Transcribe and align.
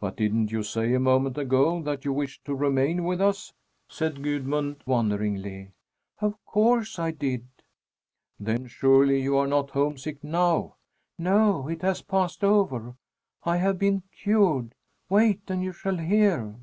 "But 0.00 0.16
didn't 0.18 0.52
you 0.52 0.62
say 0.62 0.92
a 0.92 1.00
moment 1.00 1.38
ago 1.38 1.80
that 1.84 2.04
you 2.04 2.12
wished 2.12 2.44
to 2.44 2.54
remain 2.54 3.04
with 3.04 3.22
us?" 3.22 3.54
said 3.88 4.22
Gudmund 4.22 4.82
wonderingly. 4.84 5.70
"Of 6.20 6.34
course 6.44 6.98
I 6.98 7.12
did!" 7.12 7.48
"Then, 8.38 8.66
surely, 8.66 9.22
you 9.22 9.38
are 9.38 9.46
not 9.46 9.70
homesick 9.70 10.22
now?" 10.22 10.76
"No, 11.18 11.68
it 11.68 11.80
has 11.80 12.02
passed 12.02 12.44
over. 12.44 12.96
I 13.42 13.56
have 13.56 13.78
been 13.78 14.02
cured. 14.14 14.74
Wait, 15.08 15.40
and 15.48 15.62
you 15.62 15.72
shall 15.72 15.96
hear!" 15.96 16.56